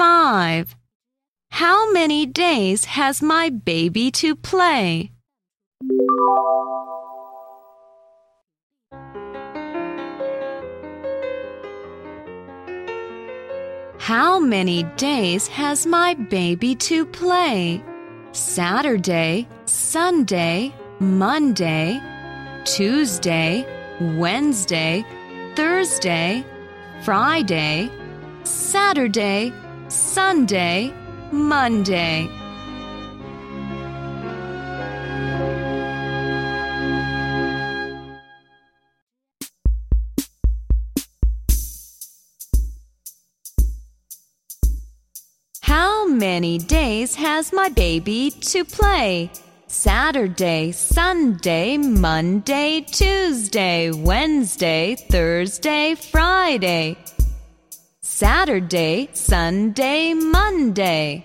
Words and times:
5. 0.00 0.76
How 1.50 1.92
many 1.92 2.24
days 2.24 2.86
has 2.86 3.20
my 3.20 3.50
baby 3.50 4.10
to 4.12 4.34
play? 4.34 5.12
How 13.98 14.40
many 14.40 14.84
days 14.96 15.48
has 15.48 15.84
my 15.84 16.14
baby 16.14 16.74
to 16.76 17.04
play? 17.04 17.84
Saturday, 18.32 19.46
Sunday, 19.66 20.72
Monday, 20.98 22.00
Tuesday, 22.64 23.66
Wednesday, 24.16 25.04
Thursday, 25.54 26.42
Friday, 27.04 27.90
Saturday, 28.44 29.52
Sunday, 29.90 30.94
Monday. 31.32 32.30
How 45.60 46.06
many 46.06 46.58
days 46.58 47.16
has 47.16 47.52
my 47.52 47.68
baby 47.70 48.30
to 48.30 48.64
play? 48.64 49.32
Saturday, 49.66 50.70
Sunday, 50.70 51.78
Monday, 51.78 52.82
Tuesday, 52.82 53.90
Wednesday, 53.90 54.94
Thursday, 54.94 55.96
Friday. 55.96 56.96
Saturday, 58.20 59.08
Sunday, 59.14 60.12
Monday. 60.12 61.22